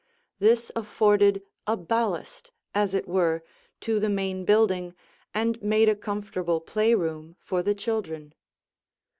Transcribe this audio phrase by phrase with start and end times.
[0.39, 3.43] This afforded a ballast, as it were,
[3.81, 4.95] to the main building
[5.31, 8.33] and made a comfortable playroom for the children.